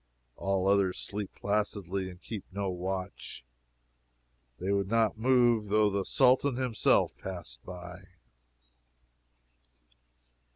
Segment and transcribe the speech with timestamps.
[0.35, 3.45] All others sleep placidly and keep no watch.
[4.57, 8.07] They would not move, though the Sultan himself passed by.